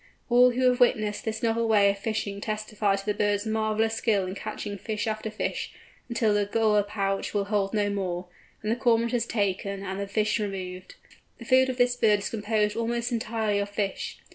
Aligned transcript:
All 0.31 0.49
who 0.49 0.67
have 0.67 0.79
witnessed 0.79 1.25
this 1.25 1.43
novel 1.43 1.67
way 1.67 1.91
of 1.91 1.99
fishing 1.99 2.41
testify 2.41 2.95
to 2.95 3.05
the 3.05 3.13
bird's 3.13 3.45
marvellous 3.45 3.93
skill 3.93 4.25
in 4.25 4.33
catching 4.33 4.75
fish 4.79 5.05
after 5.05 5.29
fish, 5.29 5.73
until 6.09 6.33
the 6.33 6.47
gular 6.47 6.81
pouch 6.87 7.35
will 7.35 7.45
hold 7.45 7.71
no 7.71 7.87
more, 7.91 8.25
when 8.61 8.71
the 8.73 8.79
Cormorant 8.79 9.13
is 9.13 9.27
taken, 9.27 9.83
and 9.83 9.99
the 9.99 10.07
fish 10.07 10.39
removed. 10.39 10.95
The 11.37 11.45
food 11.45 11.69
of 11.69 11.77
this 11.77 11.95
bird 11.95 12.17
is 12.17 12.31
composed 12.31 12.75
almost 12.75 13.11
entirely 13.11 13.59
of 13.59 13.69
fish. 13.69 14.17